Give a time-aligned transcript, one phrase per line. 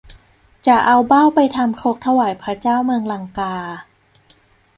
[0.67, 3.55] จะเอาเบ้าไปทำครกถวายพระเจ้าเมืองลังกา